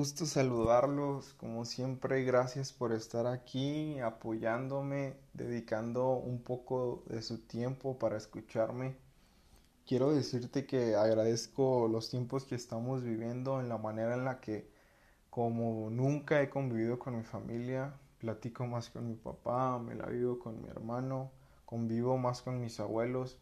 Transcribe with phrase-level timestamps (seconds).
[0.00, 1.34] gusto saludarlos.
[1.34, 8.96] Como siempre, gracias por estar aquí apoyándome, dedicando un poco de su tiempo para escucharme.
[9.84, 14.70] Quiero decirte que agradezco los tiempos que estamos viviendo en la manera en la que,
[15.28, 20.38] como nunca he convivido con mi familia, platico más con mi papá, me la vivo
[20.38, 21.30] con mi hermano,
[21.66, 23.36] convivo más con mis abuelos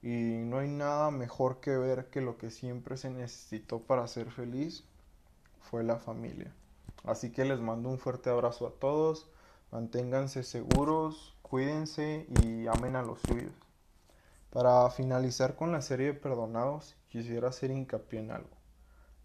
[0.00, 4.30] y no hay nada mejor que ver que lo que siempre se necesitó para ser
[4.30, 4.84] feliz
[5.70, 6.52] fue la familia.
[7.04, 9.28] Así que les mando un fuerte abrazo a todos,
[9.70, 13.52] manténganse seguros, cuídense y amen a los suyos.
[14.50, 18.56] Para finalizar con la serie de perdonados, quisiera hacer hincapié en algo.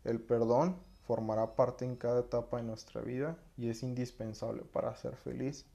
[0.03, 5.15] El perdón formará parte en cada etapa de nuestra vida y es indispensable para ser
[5.15, 5.65] feliz.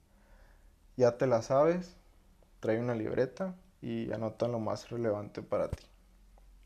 [0.96, 1.96] Ya te la sabes,
[2.60, 5.84] trae una libreta y anota lo más relevante para ti.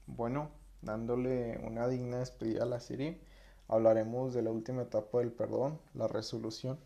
[0.07, 0.51] Bueno,
[0.83, 3.21] dándole una digna despedida a la serie,
[3.69, 6.79] hablaremos de la última etapa del perdón, la resolución,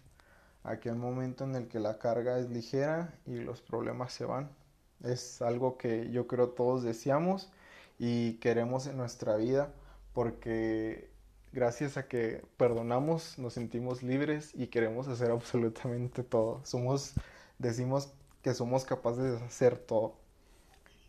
[0.64, 4.50] aquel momento en el que la carga es ligera y los problemas se van.
[5.03, 7.50] Es algo que yo creo todos deseamos
[7.98, 9.72] y queremos en nuestra vida
[10.12, 11.10] porque
[11.53, 16.60] gracias a que perdonamos nos sentimos libres y queremos hacer absolutamente todo.
[16.64, 17.14] Somos
[17.58, 20.14] decimos que somos capaces de hacer todo.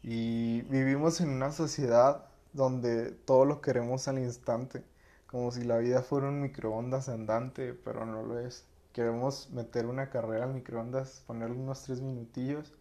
[0.04, 4.84] Y vivimos en una sociedad donde todo lo queremos al instante,
[5.34, 8.66] como si la vida fuera un microondas andante, pero no lo es.
[8.94, 12.72] Queremos meter una carrera al microondas, ponerle unos tres minutillos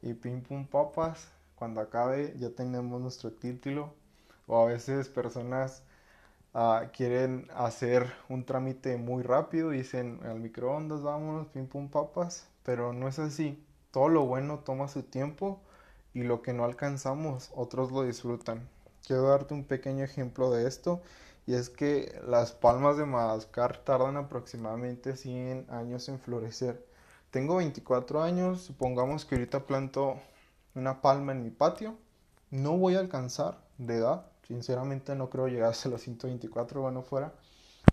[0.00, 1.26] y pim pum papas.
[1.56, 3.92] Cuando acabe ya tenemos nuestro título.
[4.46, 5.82] O a veces personas
[6.54, 12.92] uh, quieren hacer un trámite muy rápido, dicen al microondas, vámonos, pim pum papas, pero
[12.92, 13.60] no es así.
[13.90, 15.60] Todo lo bueno toma su tiempo
[16.14, 18.68] y lo que no alcanzamos, otros lo disfrutan.
[19.04, 21.02] Quiero darte un pequeño ejemplo de esto
[21.46, 26.86] y es que las palmas de Madagascar tardan aproximadamente 100 años en florecer.
[27.30, 30.20] Tengo 24 años, supongamos que ahorita planto
[30.74, 31.96] una palma en mi patio,
[32.50, 37.32] no voy a alcanzar de edad, sinceramente no creo llegar a los 124, bueno fuera,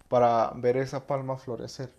[0.09, 1.93] para ver esa palma florecer,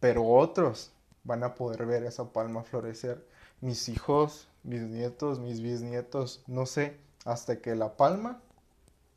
[0.00, 0.92] pero otros
[1.24, 3.26] van a poder ver esa palma florecer
[3.60, 8.40] mis hijos, mis nietos, mis bisnietos, no sé, hasta que la palma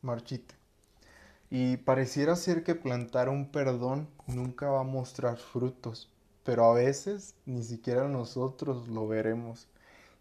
[0.02, 0.54] marchite.
[1.50, 6.10] Y pareciera ser que plantar un perdón nunca va a mostrar frutos,
[6.44, 9.68] pero a veces ni siquiera nosotros lo veremos.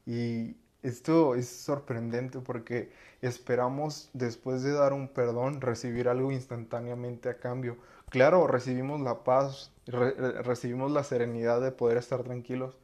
[0.05, 2.91] Y esto es sorprendente porque
[3.21, 7.77] esperamos después de dar un perdón recibir algo instantáneamente a cambio.
[8.09, 12.77] Claro, recibimos la paz, recibimos la serenidad de poder estar tranquilos,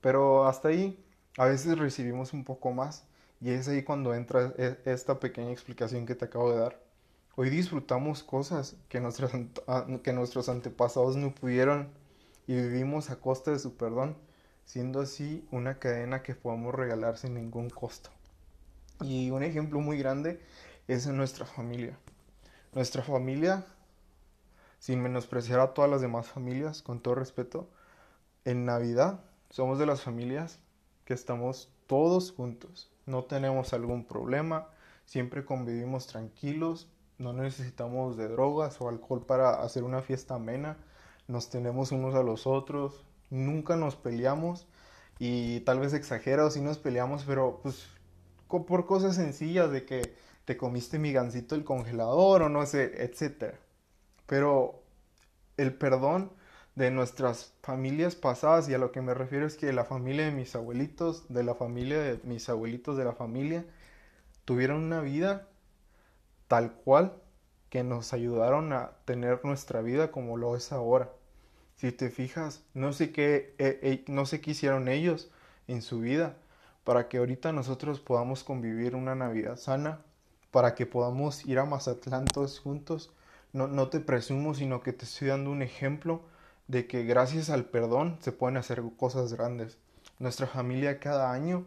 [0.00, 1.04] pero hasta ahí
[1.38, 3.06] a veces recibimos un poco más
[3.40, 6.87] y es ahí cuando entra e, esta pequeña explicación que te acabo de dar.
[7.40, 9.30] Hoy disfrutamos cosas que nuestros,
[10.02, 11.88] que nuestros antepasados no pudieron
[12.48, 14.16] y vivimos a costa de su perdón,
[14.64, 18.10] siendo así una cadena que podemos regalar sin ningún costo.
[19.02, 20.40] Y un ejemplo muy grande
[20.88, 21.96] es en nuestra familia.
[22.72, 23.64] Nuestra familia,
[24.80, 27.68] sin menospreciar a todas las demás familias, con todo respeto,
[28.46, 29.20] en Navidad
[29.50, 30.58] somos de las familias
[31.04, 32.90] que estamos todos juntos.
[33.06, 34.66] No tenemos algún problema,
[35.06, 40.76] siempre convivimos tranquilos, no necesitamos de drogas o alcohol para hacer una fiesta amena,
[41.26, 44.66] nos tenemos unos a los otros, nunca nos peleamos
[45.18, 47.86] y tal vez exagero si nos peleamos, pero pues
[48.48, 50.14] por cosas sencillas de que
[50.44, 53.58] te comiste mi gancito el congelador o no sé, etcétera.
[54.26, 54.82] Pero
[55.56, 56.32] el perdón
[56.74, 60.30] de nuestras familias pasadas y a lo que me refiero es que la familia de
[60.30, 63.66] mis abuelitos, de la familia de mis abuelitos de la familia,
[64.44, 65.47] tuvieron una vida
[66.48, 67.12] tal cual
[67.68, 71.10] que nos ayudaron a tener nuestra vida como lo es ahora.
[71.76, 75.30] Si te fijas, no sé qué, eh, eh, no sé qué hicieron ellos
[75.68, 76.36] en su vida
[76.82, 80.00] para que ahorita nosotros podamos convivir una Navidad sana,
[80.50, 83.12] para que podamos ir a Mazatlán todos juntos.
[83.52, 86.22] No, no te presumo, sino que te estoy dando un ejemplo
[86.66, 89.76] de que gracias al perdón se pueden hacer cosas grandes.
[90.18, 91.66] Nuestra familia cada año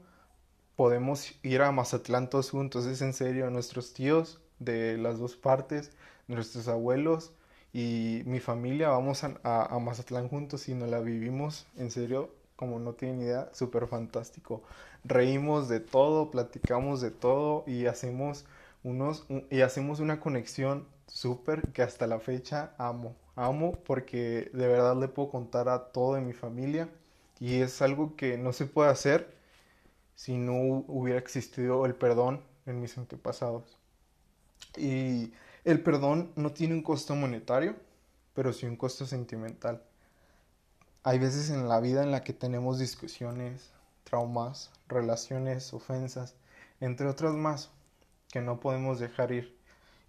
[0.76, 5.92] podemos ir a Mazatlán todos juntos, es en serio, nuestros tíos de las dos partes,
[6.28, 7.34] nuestros abuelos
[7.74, 12.94] y mi familia vamos a, Mazatlán juntos y nos la vivimos en serio como no
[12.94, 14.62] tienen idea, súper fantástico.
[15.04, 18.46] Reímos de todo, platicamos de todo y hacemos
[18.84, 24.96] unos y hacemos una conexión súper que hasta la fecha amo amo porque de verdad
[24.98, 26.90] le puedo contar a todo de mi familia
[27.40, 29.34] y es algo que no se puede hacer
[30.16, 30.54] si no
[30.88, 33.81] hubiera existido el perdón en mis antepasados.
[34.78, 35.32] Y
[35.64, 37.76] el perdón no tiene un costo monetario,
[38.34, 39.82] pero sí un costo sentimental.
[41.04, 43.72] Hay veces en la vida en la que tenemos discusiones,
[44.04, 46.36] traumas, relaciones, ofensas,
[46.80, 47.70] entre otras más,
[48.32, 49.58] que no podemos dejar ir.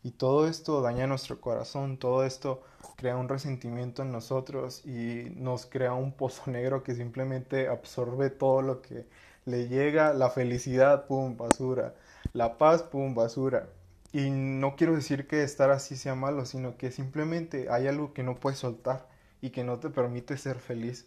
[0.02, 2.62] Y todo esto daña nuestro corazón, todo esto
[2.96, 8.62] crea un resentimiento en nosotros y nos crea un pozo negro que simplemente absorbe todo
[8.62, 9.06] lo que
[9.44, 11.94] le llega, la felicidad, pum, basura,
[12.32, 13.68] la paz, pum, basura.
[14.12, 18.22] Y no quiero decir que estar así sea malo, sino que simplemente hay algo que
[18.22, 19.08] no puedes soltar
[19.40, 21.06] y que no te permite ser feliz.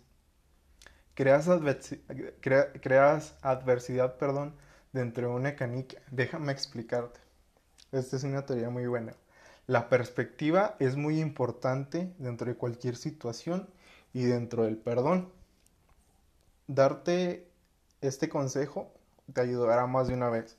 [1.13, 1.47] Creas,
[2.81, 4.55] creas adversidad perdón,
[4.91, 6.01] dentro de una canica.
[6.09, 7.19] Déjame explicarte.
[7.91, 9.13] Esta es una teoría muy buena.
[9.67, 13.69] La perspectiva es muy importante dentro de cualquier situación
[14.13, 15.31] y dentro del perdón.
[16.67, 17.47] Darte
[18.01, 18.91] este consejo
[19.33, 20.57] te ayudará más de una vez.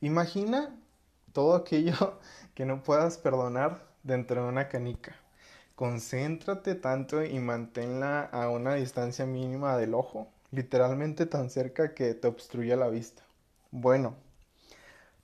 [0.00, 0.74] Imagina
[1.32, 2.18] todo aquello
[2.54, 5.16] que no puedas perdonar dentro de una canica.
[5.74, 12.28] Concéntrate tanto y manténla a una distancia mínima del ojo, literalmente tan cerca que te
[12.28, 13.22] obstruye la vista.
[13.70, 14.14] Bueno,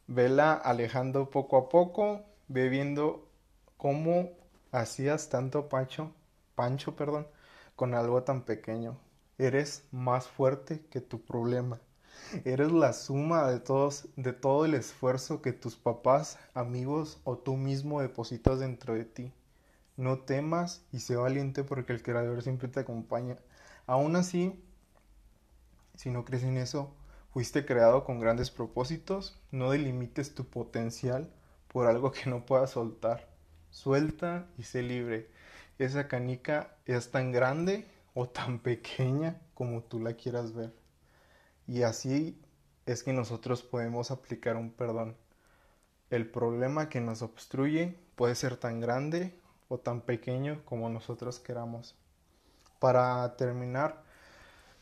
[0.06, 3.28] vela alejando poco a poco, ve viendo
[3.76, 4.30] cómo
[4.72, 6.12] hacías tanto pancho,
[6.54, 7.28] pancho, perdón,
[7.76, 8.98] con algo tan pequeño.
[9.38, 11.80] Eres más fuerte que tu problema.
[12.44, 17.56] Eres la suma de todos, de todo el esfuerzo que tus papás, amigos o tú
[17.56, 19.32] mismo depositas dentro de ti.
[19.96, 23.36] No temas y sé valiente porque el Creador siempre te acompaña.
[23.86, 24.62] Aún así,
[25.96, 26.94] si no crees en eso,
[27.32, 29.40] fuiste creado con grandes propósitos.
[29.50, 31.32] No delimites tu potencial
[31.68, 33.28] por algo que no puedas soltar.
[33.70, 35.30] Suelta y sé libre.
[35.78, 40.72] Esa canica es tan grande o tan pequeña como tú la quieras ver.
[41.68, 42.40] Y así
[42.86, 45.16] es que nosotros podemos aplicar un perdón.
[46.10, 49.38] El problema que nos obstruye puede ser tan grande
[49.68, 51.94] o tan pequeño como nosotros queramos.
[52.78, 54.02] Para terminar,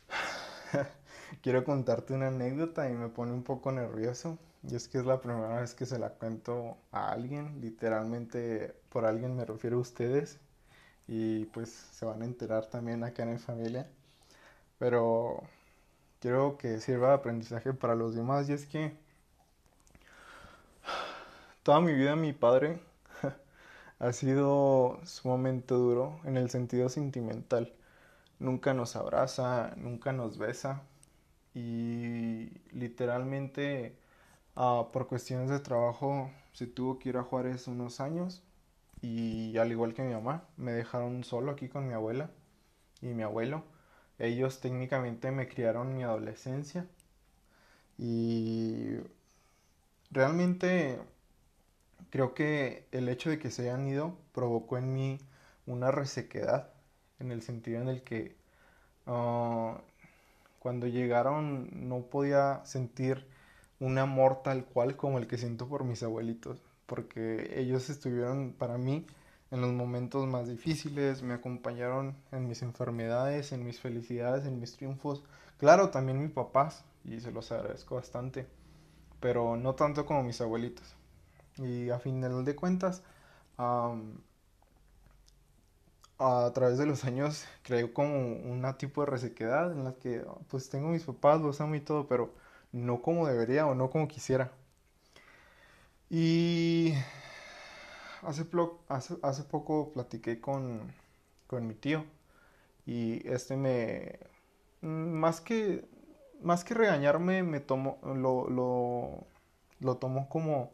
[1.41, 4.37] quiero contarte una anécdota y me pone un poco nervioso.
[4.63, 7.59] Y es que es la primera vez que se la cuento a alguien.
[7.61, 10.39] Literalmente por alguien me refiero a ustedes.
[11.07, 13.89] Y pues se van a enterar también acá en mi familia.
[14.79, 15.43] Pero
[16.19, 18.93] quiero que sirva de aprendizaje para los demás y es que
[21.63, 22.79] toda mi vida mi padre
[23.99, 27.73] ha sido sumamente duro en el sentido sentimental.
[28.39, 30.83] Nunca nos abraza, nunca nos besa
[31.53, 33.97] y literalmente
[34.55, 38.43] uh, por cuestiones de trabajo se tuvo que ir a Juárez unos años
[39.01, 42.29] y al igual que mi mamá me dejaron solo aquí con mi abuela
[43.01, 43.63] y mi abuelo
[44.19, 46.87] ellos técnicamente me criaron mi adolescencia
[47.97, 48.97] y
[50.11, 50.99] realmente
[52.09, 55.19] creo que el hecho de que se hayan ido provocó en mí
[55.65, 56.69] una resequedad
[57.19, 58.35] en el sentido en el que
[59.07, 59.81] ah,
[60.59, 63.27] cuando llegaron no podía sentir
[63.79, 68.77] un amor tal cual como el que siento por mis abuelitos porque ellos estuvieron para
[68.77, 69.05] mí
[69.51, 74.75] en los momentos más difíciles, me acompañaron en mis enfermedades, en mis felicidades, en mis
[74.75, 75.23] triunfos.
[75.57, 78.47] Claro, también mis papás, y se los agradezco bastante,
[79.19, 80.95] pero no tanto como mis abuelitos.
[81.57, 83.03] Y a final de cuentas,
[83.57, 83.95] a
[86.53, 90.89] través de los años creé como una tipo de resequedad en la que pues tengo
[90.89, 92.33] mis papás, los amo y todo, pero
[92.71, 94.51] no como debería o no como quisiera.
[96.09, 96.93] Y
[98.23, 100.93] hace, poco platiqué con,
[101.51, 102.05] mi tío
[102.85, 104.19] y este me...
[104.81, 105.85] Más que,
[106.41, 109.25] más que regañarme, me tomó, lo, lo,
[109.79, 110.71] lo tomó como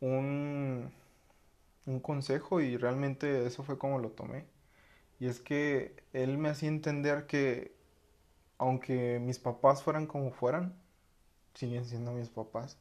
[0.00, 0.90] un,
[1.86, 4.46] un consejo y realmente eso fue como lo tomé.
[5.20, 7.76] Y es que él me hacía entender que
[8.58, 10.74] aunque mis papás fueran como fueran,
[11.54, 12.78] siguen siendo mis papás.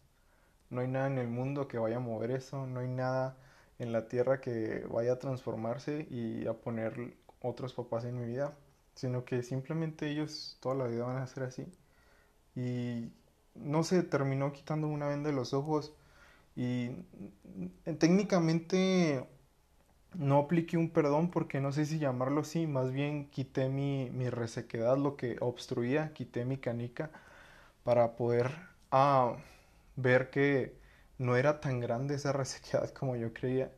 [0.70, 3.38] No hay nada en el mundo que vaya a mover eso, no hay nada
[3.80, 8.58] en la tierra que vaya a transformarse y a poner otros papás en mi vida,
[8.96, 11.68] sino que simplemente ellos toda la vida van a ser así.
[12.56, 13.12] Y
[13.56, 15.94] no se terminó quitando una venda de los ojos
[16.56, 16.90] y
[18.00, 19.28] técnicamente
[20.16, 24.30] no apliqué un perdón porque no sé si llamarlo así, más bien quité mi, mi
[24.30, 27.12] resequedad, lo que obstruía, quité mi canica
[27.84, 28.52] para poder
[28.92, 29.38] ah,
[29.96, 30.76] ver que
[31.18, 33.72] no era tan grande esa resequedad como yo creía.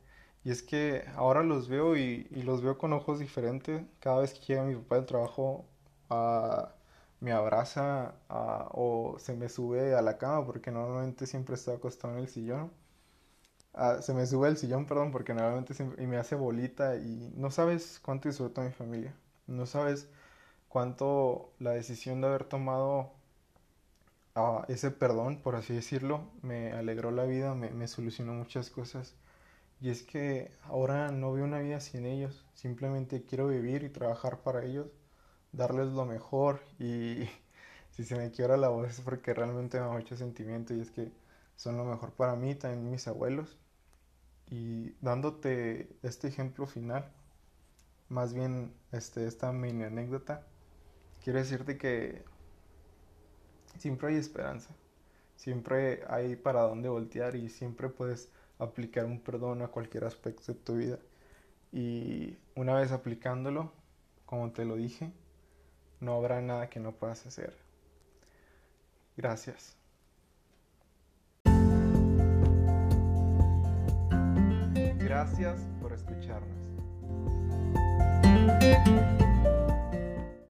[0.44, 3.84] Y es que ahora los veo y, los veo con ojos diferentes.
[4.00, 5.66] Cada vez que llega mi papá del trabajo,
[6.10, 6.74] ah,
[7.20, 12.14] me abraza ah, o se me sube a la cama porque normalmente siempre está acostado
[12.16, 12.72] en el sillón.
[13.74, 17.52] ah, se me sube el sillón, perdón, porque normalmente y me hace bolita y no
[17.52, 19.14] sabes cuánto disfruto a mi familia.
[19.48, 20.08] No sabes
[20.70, 23.14] cuánto la decisión de haber tomado
[24.40, 29.16] ah, ese perdón, por así decirlo, me alegró la vida, me, me solucionó muchas cosas.
[29.82, 34.42] Y es que ahora no veo una vida sin ellos, simplemente quiero vivir y trabajar
[34.44, 34.88] para ellos,
[35.54, 37.30] darles lo mejor y
[37.92, 40.92] si se me quiebra la voz es porque realmente me ha mucho sentimiento y es
[40.92, 41.12] que
[41.56, 43.58] son lo mejor para mí, también mis abuelos.
[44.50, 47.12] Y dándote este ejemplo final,
[48.10, 50.46] más bien este, esta mini anécdota,
[51.24, 52.24] quiero decirte que
[53.78, 54.70] siempre hay esperanza,
[55.36, 60.60] siempre hay para dónde voltear y siempre puedes aplicar un perdón a cualquier aspecto de
[60.60, 61.00] tu vida.
[61.72, 63.72] Y una vez aplicándolo,
[64.26, 65.12] como te lo dije,
[66.00, 67.54] no habrá nada que no puedas hacer.
[69.16, 69.76] Gracias.
[74.98, 76.70] Gracias por escucharnos.